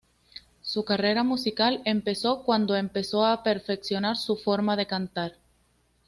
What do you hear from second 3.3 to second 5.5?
perfeccionar su forma de cantar.